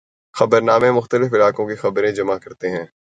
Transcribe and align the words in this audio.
خبرنامے 0.33 0.91
مختلف 0.91 1.33
علاقوں 1.33 1.67
کی 1.67 1.75
خبریں 1.75 2.11
جمع 2.11 2.37
کرتے 2.37 2.69
ہیں۔ 2.69 2.85